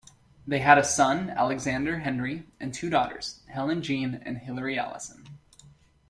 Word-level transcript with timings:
They 0.47 0.57
had 0.57 0.79
a 0.79 0.83
son, 0.83 1.29
Alexander 1.29 1.99
Henry, 1.99 2.47
and 2.59 2.73
two 2.73 2.89
daughters, 2.89 3.41
Helen 3.49 3.83
Jean 3.83 4.15
and 4.25 4.39
Hilary 4.39 4.75
Alison. 4.79 5.25